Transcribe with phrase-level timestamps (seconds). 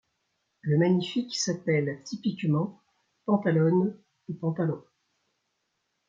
[0.61, 2.81] Le Magnifique s'appelle typiquement
[3.27, 3.95] Pantalone
[4.29, 4.83] ou Pantalon.